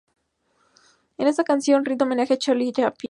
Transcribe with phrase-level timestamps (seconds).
[1.19, 2.97] En esta canción, rinde homenaje a Charlie Chaplin.